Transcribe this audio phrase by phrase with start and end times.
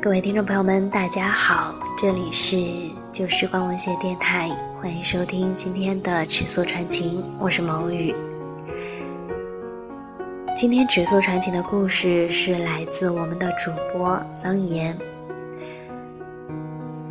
[0.00, 2.56] 各位听众朋友们，大家好，这里是
[3.12, 4.48] 旧时光文学电台，
[4.80, 8.14] 欢迎收听今天的《尺素传情》，我是毛雨。
[10.56, 14.96] 今天《尺素传情》的故事是来自我们的主播桑岩。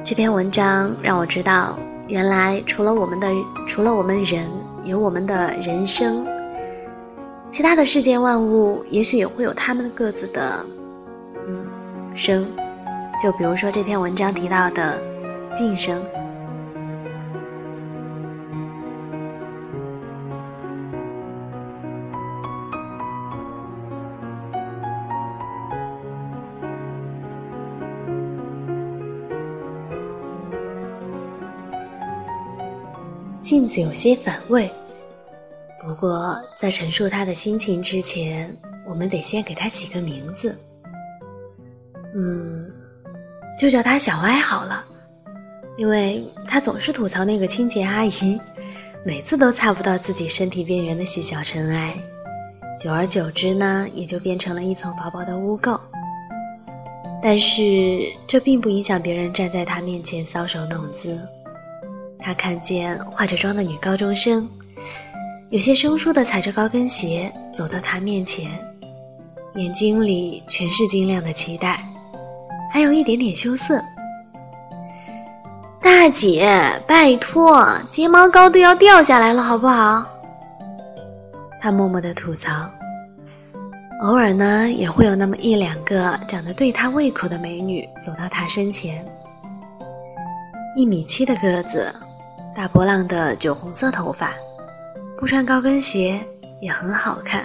[0.01, 1.77] 这篇文章让我知道，
[2.07, 3.27] 原来除了我们的，
[3.67, 4.47] 除了我们人，
[4.85, 6.25] 有我们的人生，
[7.51, 10.65] 其他的世间万物，也许也会有他们各自的，
[11.45, 11.67] 嗯，
[12.15, 12.47] 生。
[13.19, 15.01] 就比如说这篇文章提到的
[15.55, 15.99] 晋升，
[33.41, 34.69] 镜子有些反胃。
[35.81, 38.55] 不过在陈述他的心情之前，
[38.85, 40.55] 我们得先给他起个名字。
[42.13, 42.76] 嗯。
[43.57, 44.83] 就叫她小歪好了，
[45.77, 48.39] 因为她总是吐槽那个清洁阿姨，
[49.05, 51.95] 每次都擦不到自己身体边缘的细小尘埃，
[52.79, 55.79] 久而久之呢，也就变成了一层薄薄的污垢。
[57.23, 57.61] 但是
[58.27, 61.19] 这并不影响别人站在她面前搔首弄姿。
[62.19, 64.49] 他看见化着妆的女高中生，
[65.49, 68.51] 有些生疏的踩着高跟鞋走到他面前，
[69.55, 71.86] 眼睛里全是晶亮的期待。
[72.69, 73.81] 还有一点点羞涩。
[75.81, 76.47] 大姐，
[76.87, 80.05] 拜托，睫毛膏都要掉下来了，好不好？
[81.59, 82.51] 他默默的吐槽。
[84.01, 89.03] 偶尔呢，也会有那么一两个长得对他胃口的美女走到他身前。
[90.75, 91.91] 一米七的个子，
[92.55, 94.31] 大波浪的酒红色头发，
[95.17, 96.19] 不穿高跟鞋
[96.61, 97.43] 也很好看，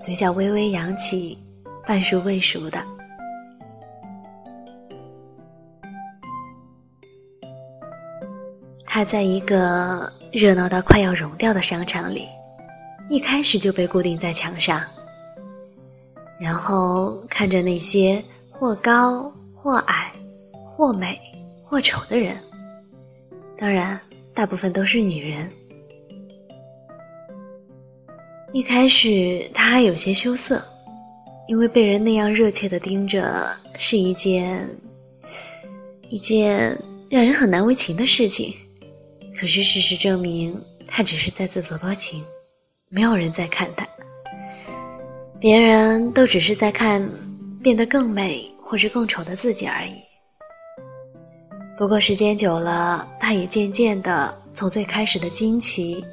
[0.00, 1.36] 嘴角微微扬起，
[1.86, 2.78] 半熟未熟的。
[8.94, 12.28] 他在一个热闹到快要融掉的商场里，
[13.08, 14.84] 一开始就被固定在墙上，
[16.38, 20.12] 然后看着那些或高或矮、
[20.66, 21.18] 或美
[21.64, 22.36] 或丑的人，
[23.56, 23.98] 当然
[24.34, 25.50] 大部分都是女人。
[28.52, 30.62] 一开始他还有些羞涩，
[31.48, 33.42] 因为被人那样热切的盯着
[33.78, 34.68] 是一件
[36.10, 38.54] 一件让人很难为情的事情。
[39.34, 42.22] 可是事实证明，他只是在自作多情，
[42.88, 43.86] 没有人在看他，
[45.40, 47.08] 别人都只是在看
[47.62, 49.94] 变得更美或是更丑的自己而已。
[51.78, 56.04] 不过时间久了，他也渐渐的从最开始的惊奇，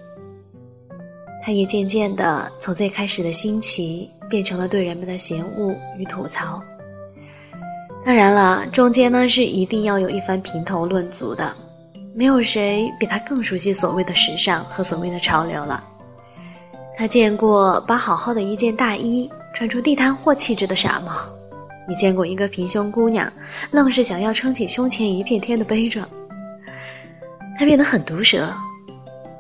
[1.44, 6.62] 他也渐渐的从最开始的新奇变成了对人们的嫌恶与吐槽。
[8.06, 11.54] 当然了，中间呢是一定要有一番评头论足的。
[12.20, 15.82] 没有谁比他更熟悉所谓的时尚和所谓的潮流了。
[16.98, 21.14] 他见过把好好的一件大衣穿出地摊货气质的傻帽，
[21.88, 23.32] 你见过一个平胸姑娘
[23.72, 26.06] 愣是想要撑起胸前一片天的悲壮。
[27.58, 28.54] 他变得很毒舌，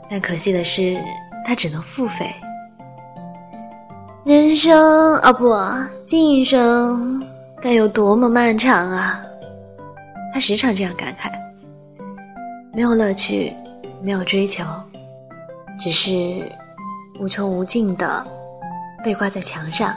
[0.09, 0.97] 但可惜的是，
[1.45, 2.33] 他只能付费。
[4.23, 5.53] 人生啊，不，
[6.05, 7.21] 今生
[7.61, 9.19] 该有多么漫长啊！
[10.33, 11.29] 他时常这样感慨。
[12.71, 13.51] 没有乐趣，
[14.01, 14.63] 没有追求，
[15.79, 16.47] 只是
[17.19, 18.25] 无穷无尽的
[19.03, 19.93] 被挂在墙上。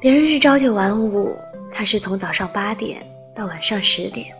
[0.00, 1.36] 别人是朝九晚五，
[1.72, 3.00] 他是从早上八点
[3.34, 4.34] 到晚上十点，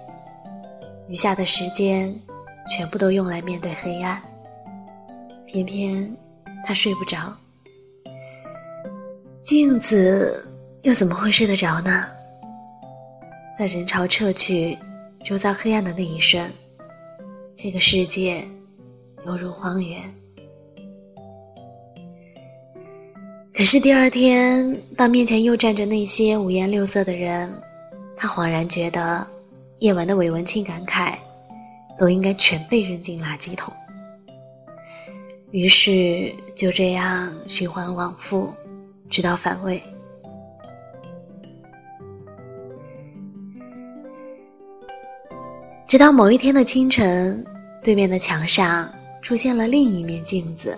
[1.08, 2.12] 余下的时间
[2.68, 4.20] 全部都用来面对黑暗。
[5.46, 6.14] 偏偏
[6.64, 7.32] 他睡不着，
[9.42, 10.44] 镜子
[10.82, 12.04] 又怎么会睡得着呢？
[13.56, 14.76] 在人潮撤去。
[15.24, 16.50] 周遭黑暗的那一瞬，
[17.56, 18.44] 这个世界
[19.24, 20.02] 犹如荒原。
[23.54, 27.52] 可是第二天，当面前又站着那些五颜六色的人，
[28.16, 29.24] 他恍然觉得，
[29.78, 31.14] 夜晚的韦文青感慨，
[31.96, 33.72] 都应该全被扔进垃圾桶。
[35.52, 38.52] 于是就这样循环往复，
[39.08, 39.80] 直到反胃。
[45.92, 47.44] 直到某一天的清晨，
[47.84, 48.90] 对面的墙上
[49.20, 50.74] 出现了另一面镜子。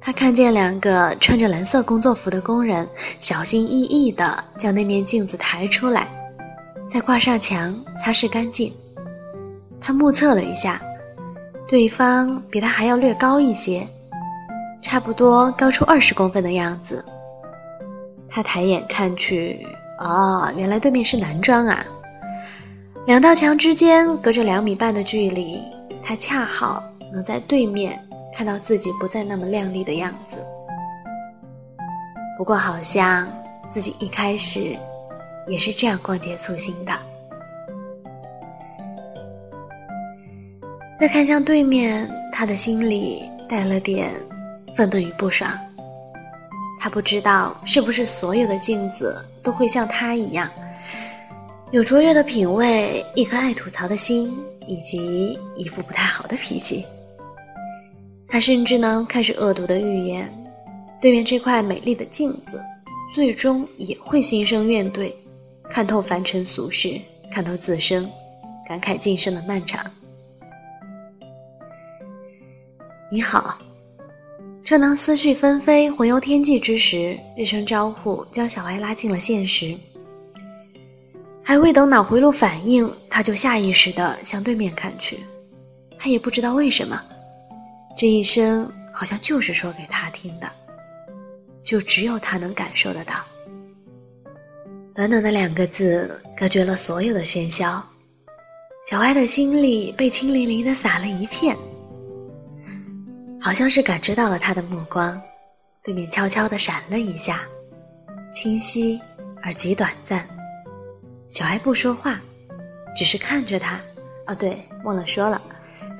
[0.00, 2.84] 他看见两个穿着蓝色工作服的工人
[3.20, 6.08] 小心翼翼地将那面镜子抬出来，
[6.90, 7.72] 再挂上墙
[8.02, 8.74] 擦拭干净。
[9.80, 10.82] 他目测了一下，
[11.68, 13.86] 对方比他还要略高一些，
[14.82, 17.04] 差不多高出二十公分的样子。
[18.28, 19.64] 他抬眼看去，
[20.00, 21.86] 哦，原来对面是男装啊！
[23.08, 25.62] 两道墙之间隔着两米半的距离，
[26.04, 27.98] 他恰好能在对面
[28.36, 30.36] 看到自己不再那么靓丽的样子。
[32.36, 33.26] 不过，好像
[33.72, 34.76] 自己一开始
[35.46, 36.92] 也是这样逛街粗心的。
[41.00, 44.10] 再看向对面，他的心里带了点
[44.76, 45.50] 愤懑与不爽。
[46.78, 50.46] 他不知道是不是所有的镜子都会像他一样，
[51.70, 54.34] 有卓越的品味、一颗爱吐槽的心，
[54.66, 56.82] 以及一副不太好的脾气。
[58.26, 60.32] 他甚至呢开始恶毒的预言，
[60.98, 62.58] 对面这块美丽的镜子，
[63.14, 65.12] 最终也会心生怨怼，
[65.68, 66.98] 看透凡尘俗世，
[67.30, 68.08] 看透自身，
[68.66, 69.84] 感慨今生的漫长。
[73.12, 73.58] 你好。
[74.64, 79.74] 正当思绪纷飞、魂游天际之时，一声招呼将小艾拉进了现实。
[81.48, 85.18] 还未等脑回路反应，他就下意识地向对面看去。
[85.98, 87.00] 他也不知道为什么，
[87.96, 90.50] 这一声好像就是说给他听的，
[91.64, 93.14] 就只有他能感受得到。
[94.94, 97.82] 短短的两个字，隔绝了所有的喧嚣，
[98.86, 101.56] 小艾的心里被清淋淋的洒了一片。
[103.40, 105.18] 好像是感知到了他的目光，
[105.82, 107.40] 对面悄悄地闪了一下，
[108.34, 109.00] 清晰
[109.42, 110.28] 而极短暂。
[111.28, 112.18] 小艾不说话，
[112.96, 113.78] 只是看着他。
[114.26, 115.40] 哦，对，忘了说了，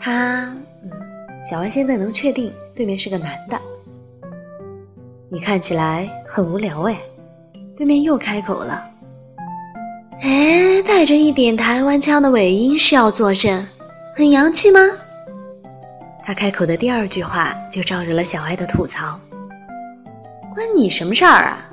[0.01, 0.45] 他……
[0.83, 0.91] 嗯，
[1.49, 3.61] 小艾现在能确定对面是个男的。
[5.31, 6.99] 你看起来很无聊哎。
[7.77, 8.83] 对面又开口了。
[10.23, 13.65] 哎，带着一点台湾腔的尾音是要作甚？
[14.17, 14.81] 很洋气吗？
[16.25, 19.19] 他开口的第二句话就招惹了小艾的吐槽
[20.53, 21.65] ：“关你什么事儿啊？”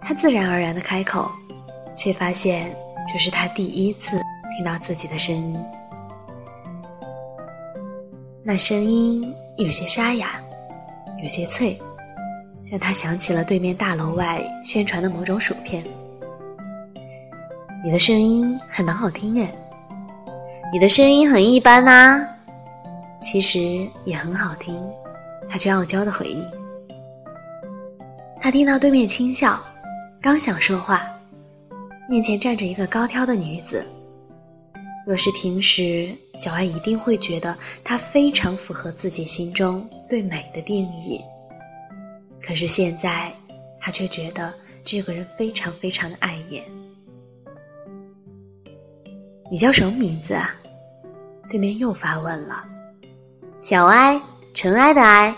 [0.00, 1.30] 他自然而然的开口，
[1.96, 2.74] 却发现
[3.12, 4.20] 这是他第一次
[4.56, 5.56] 听到自己的声音。
[8.42, 10.40] 那声音有些沙哑，
[11.22, 11.78] 有些脆，
[12.70, 15.84] 让他想起了对面大楼外宣传的某种薯片。
[17.84, 19.50] 你的声音还蛮好听哎，
[20.72, 22.26] 你的声音很一般呐。
[23.22, 23.58] 其实
[24.06, 24.74] 也很好听，
[25.48, 26.42] 他却傲娇的回应。
[28.40, 29.60] 他听到对面轻笑，
[30.22, 31.06] 刚想说话，
[32.10, 33.86] 面前站着一个高挑的女子。
[35.06, 41.20] 若是平时，小艾一定会觉得她非常符合自己心中对美的定义。
[42.42, 43.32] 可是现在，
[43.80, 44.52] 她却觉得
[44.84, 46.64] 这个人非常非常的碍眼。
[49.48, 50.52] 你叫什么名字啊？
[51.48, 52.64] 对面又发问了。
[53.60, 54.20] 小哀，
[54.52, 55.32] 尘埃的埃。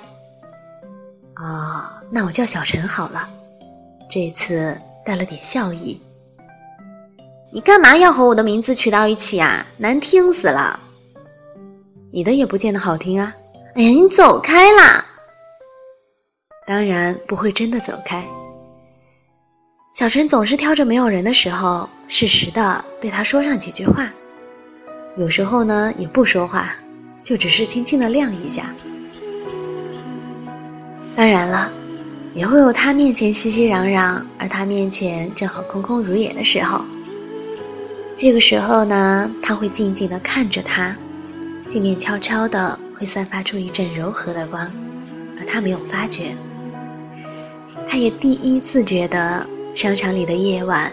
[1.36, 3.28] 哦，那我叫小陈好了。
[4.10, 6.00] 这次带了点笑意。
[7.54, 9.66] 你干嘛要和我的名字取到一起啊？
[9.76, 10.80] 难听死了。
[12.10, 13.34] 你的也不见得好听啊。
[13.74, 15.04] 哎呀，你走开啦！
[16.66, 18.24] 当然不会真的走开。
[19.94, 24.08] 小陈总是挑着没有人的时候，适时的对他说上几句话。
[25.18, 26.74] 有时候呢，也不说话。
[27.22, 28.74] 就只是轻轻的亮一下。
[31.14, 31.70] 当然了，
[32.34, 36.82] 也会有他面前熙熙攘攘，而他面前正好空空如也的时候。
[38.16, 40.96] 这个时候呢，他会静静的看着他，
[41.68, 44.70] 镜面悄悄的会散发出一阵柔和的光，
[45.38, 46.34] 而他没有发觉。
[47.88, 50.92] 他也第一次觉得商场里的夜晚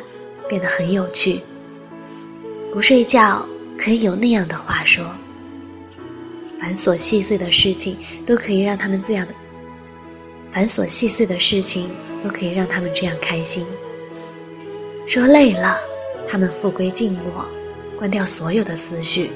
[0.50, 1.42] 变得很有趣。
[2.74, 3.46] 不睡觉
[3.78, 5.06] 可以有那样的话说。
[6.60, 7.96] 繁琐细碎的事情
[8.26, 9.34] 都可以让他们这样的，
[10.52, 11.90] 繁琐细碎的事情
[12.22, 13.66] 都可以让他们这样开心。
[15.08, 15.78] 说累了，
[16.30, 17.44] 他们复归静默，
[17.98, 19.32] 关掉所有的思绪，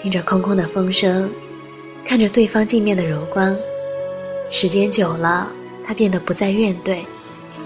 [0.00, 1.30] 听着空空的风声，
[2.06, 3.54] 看着对方镜面的柔光。
[4.48, 5.52] 时间久了，
[5.84, 7.00] 他变得不再怨怼，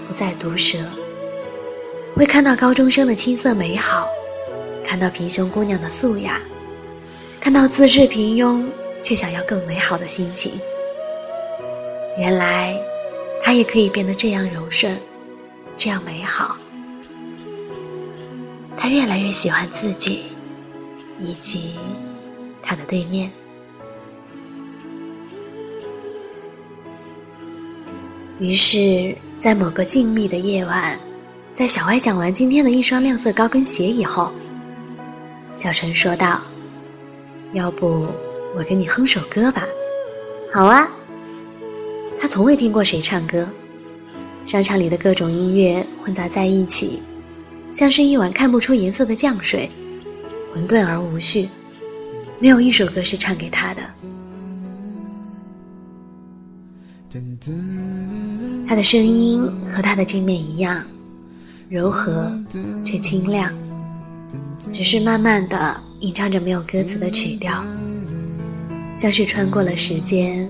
[0.05, 0.79] 不再毒舌，
[2.13, 4.05] 会看到高中生的青涩美好，
[4.85, 6.39] 看到平胸姑娘的素雅。
[7.39, 8.65] 看到资质平庸
[9.01, 10.51] 却想要更美好的心情，
[12.17, 12.75] 原来
[13.41, 14.97] 他也可以变得这样柔顺，
[15.77, 16.57] 这样美好。
[18.85, 20.25] 他越来越喜欢自己，
[21.19, 21.71] 以及
[22.61, 23.31] 他的对面。
[28.37, 30.99] 于是，在某个静谧的夜晚，
[31.55, 34.31] 在小歪讲完今天的一双亮色高跟鞋以后，
[35.55, 36.39] 小陈说道。
[37.53, 38.05] 要不
[38.55, 39.63] 我给你哼首歌吧，
[40.51, 40.87] 好啊。
[42.19, 43.47] 他从未听过谁唱歌，
[44.45, 47.01] 商场里的各种音乐混杂在一起，
[47.75, 49.69] 像是一碗看不出颜色的酱水，
[50.53, 51.49] 混沌而无序，
[52.39, 53.81] 没有一首歌是唱给他的。
[58.65, 60.81] 他的声音和他的镜面一样，
[61.67, 62.31] 柔和
[62.85, 63.53] 却清亮，
[64.71, 67.61] 只是慢慢的吟唱着没有歌词的曲调，
[68.95, 70.49] 像是穿过了时间、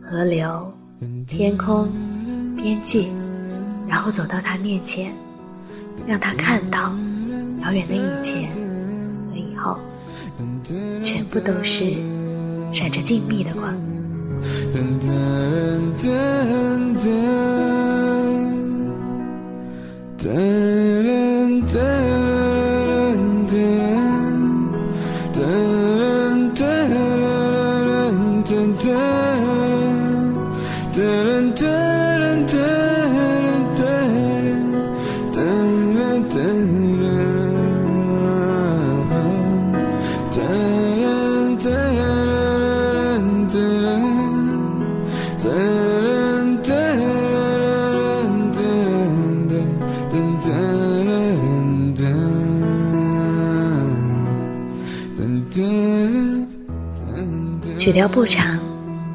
[0.00, 0.72] 河流、
[1.26, 1.92] 天空、
[2.56, 3.08] 边际，
[3.88, 5.12] 然后走到他面前，
[6.06, 6.94] 让他看到
[7.64, 8.50] 遥远的以前
[9.30, 9.78] 和以后，
[11.00, 11.86] 全部都是
[12.72, 13.74] 闪着静谧的光。
[57.82, 58.60] 曲调不长，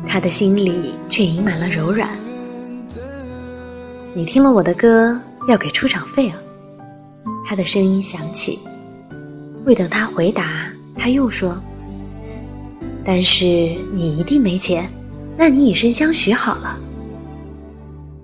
[0.05, 2.09] 他的心里却盈满了柔软。
[4.13, 6.37] 你听了我的歌，要给出场费啊！
[7.47, 8.59] 他的声音响起，
[9.63, 11.57] 未等他回答，他又说
[13.05, 14.89] ：“但是你一定没钱，
[15.37, 16.77] 那你以身相许好了。”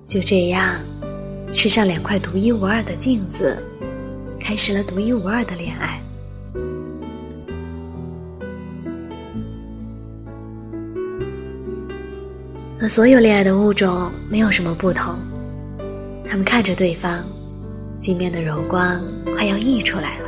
[0.05, 0.75] 就这样，
[1.53, 3.57] 世上两块独一无二的镜子，
[4.41, 6.01] 开始了独一无二的恋爱。
[12.83, 15.15] 和所有恋爱的物种没有什么不同，
[16.27, 17.23] 他们看着对方，
[17.97, 19.01] 镜面的柔光
[19.33, 20.27] 快要溢出来了。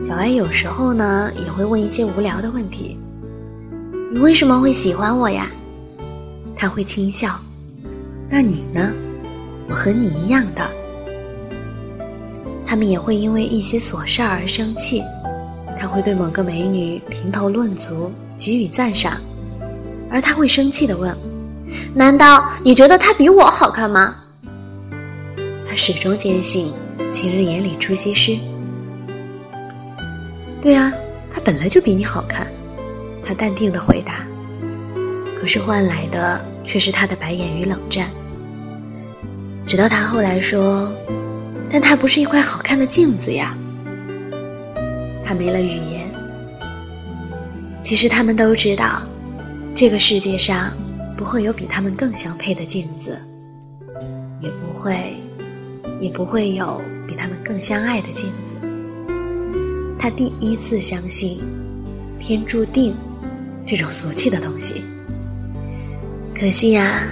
[0.00, 2.96] 小艾有时候呢也会问一些无聊的问题
[4.14, 5.50] ：“你为什么会喜欢我呀？”
[6.54, 7.36] 他会轻笑
[8.30, 8.92] ：“那你呢？
[9.68, 10.70] 我和你一样的。”
[12.64, 15.02] 他们也会因为一些琐事而生气，
[15.76, 19.20] 他会对某个美女评头论足，给予赞赏。
[20.12, 21.16] 而他会生气地问
[21.96, 24.14] ：“难道你觉得他比我好看吗？”
[25.66, 26.70] 他始终坚信
[27.10, 28.36] “情人眼里出西施”。
[30.60, 30.92] 对啊，
[31.32, 32.46] 他本来就比你好看。
[33.24, 34.16] 他淡定地回答。
[35.34, 38.08] 可是换来的却是他的白眼与冷战。
[39.66, 40.92] 直到他后来说
[41.72, 43.56] ：“但他不是一块好看的镜子呀。”
[45.24, 46.12] 他没了语言。
[47.82, 49.00] 其实他们都知道。
[49.82, 50.72] 这个世界上
[51.16, 53.20] 不会有比他们更相配的镜子，
[54.40, 55.16] 也不会，
[55.98, 58.64] 也不会有比他们更相爱的镜子。
[59.98, 61.40] 他第一次相信
[62.20, 62.94] 天注定
[63.66, 64.84] 这种俗气的东西。
[66.32, 67.02] 可惜呀，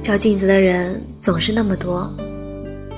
[0.00, 2.08] 照镜子的人总是那么多，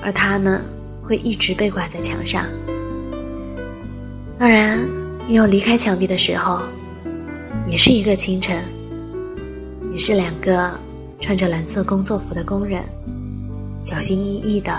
[0.03, 0.61] 而他们
[1.01, 2.45] 会一直被挂在墙上。
[4.37, 4.77] 当然，
[5.27, 6.61] 也有离开墙壁的时候，
[7.65, 8.61] 也是一个清晨。
[9.93, 10.71] 也是两个
[11.21, 12.83] 穿着蓝色工作服的工人，
[13.83, 14.75] 小心翼翼地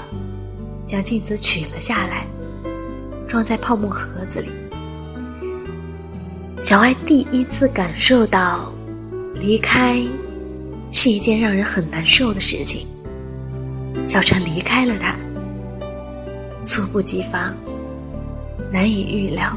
[0.85, 2.27] 将镜子取了下来，
[3.29, 4.49] 装在泡沫盒子里。
[6.61, 8.73] 小艾第一次感受到，
[9.35, 10.03] 离开
[10.91, 12.85] 是一件让人很难受的事情。
[14.05, 15.15] 小陈离开了他，
[16.67, 17.55] 猝不及防，
[18.73, 19.57] 难以预料，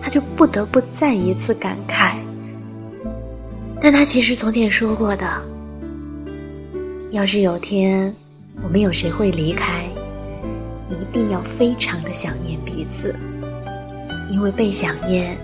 [0.00, 2.12] 他就不得不再一次感慨。
[3.80, 5.26] 但他其实从前说过的
[7.12, 8.12] ：“要是有天
[8.62, 9.84] 我们有谁会离开，
[10.88, 13.14] 一定要非常的想念彼此，
[14.28, 15.36] 因为被想念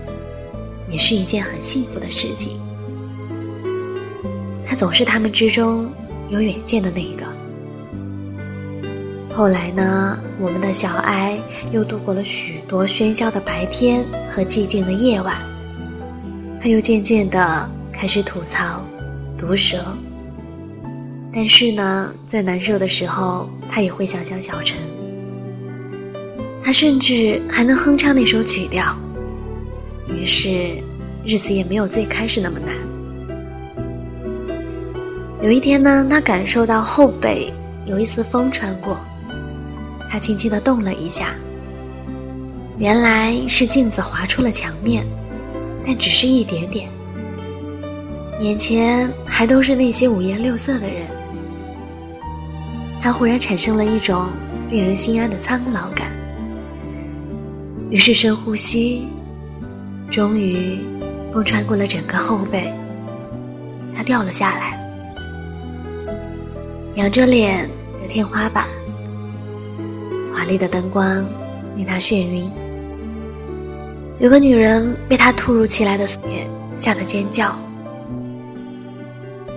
[0.89, 2.59] 也是一件很幸福的事情。”
[4.65, 5.89] 他总是他们之中
[6.27, 7.23] 有远见的那个。
[9.31, 11.39] 后来呢，我们的小哀
[11.71, 15.37] 又度过了许多喧嚣的白天和寂静的夜晚，
[16.59, 17.69] 他又渐渐的。
[17.93, 18.81] 开始吐槽、
[19.37, 19.77] 毒舌，
[21.31, 24.77] 但是呢，在难受的时候，他也会想想小陈。
[26.61, 28.95] 他甚至还能哼唱那首曲调，
[30.07, 30.49] 于是
[31.25, 32.73] 日子也没有最开始那么难。
[35.41, 37.51] 有一天呢，他感受到后背
[37.85, 38.97] 有一丝风穿过，
[40.09, 41.35] 他轻轻地动了一下，
[42.77, 45.05] 原来是镜子划出了墙面，
[45.85, 46.89] 但只是一点点。
[48.39, 51.07] 眼前还都是那些五颜六色的人，
[52.99, 54.27] 他忽然产生了一种
[54.69, 56.11] 令人心安的苍老感，
[57.89, 59.07] 于是深呼吸，
[60.09, 60.79] 终于
[61.31, 62.73] 风穿过了整个后背，
[63.95, 64.77] 他掉了下来，
[66.95, 67.65] 仰着脸
[68.01, 68.65] 着天花板，
[70.33, 71.23] 华丽的灯光
[71.77, 72.49] 令他眩晕。
[74.19, 76.19] 有个女人被他突如其来的血
[76.75, 77.55] 吓得尖叫。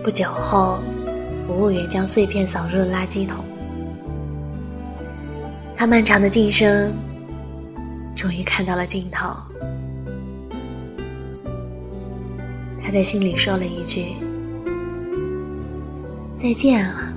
[0.06, 0.78] 不久后。
[1.42, 3.44] 服务员将碎片扫入了垃圾桶。
[5.76, 6.92] 他漫长的晋升，
[8.16, 9.36] 终于看到了尽头。
[12.80, 14.14] 他在心里说了一句
[16.40, 17.12] ：“再见啊。”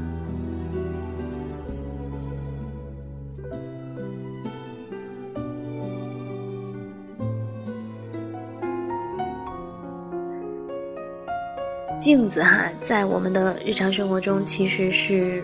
[12.10, 15.44] 镜子哈，在我们的日常生活中，其实是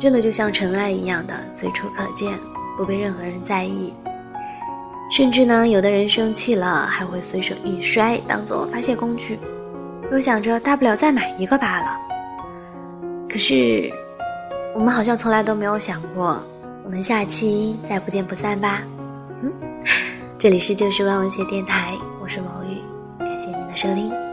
[0.00, 2.36] 真的就像尘埃一样的随处可见，
[2.76, 3.94] 不被任何人在意。
[5.12, 9.38] 甚至呢，有的人生气了，还会随手一摔，当做发泄工具，
[10.10, 11.96] 都想着大不了再买一个罢了。
[13.30, 13.88] 可是，
[14.74, 16.42] 我们好像从来都没有想过，
[16.84, 18.82] 我们下期再不见不散吧。
[19.40, 19.52] 嗯，
[20.36, 22.78] 这里是旧时光文学电台，我是毛雨，
[23.20, 24.25] 感谢您的收听。